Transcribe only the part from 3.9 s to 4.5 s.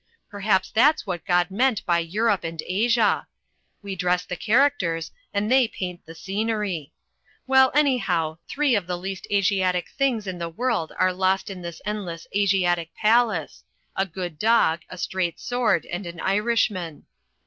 dress the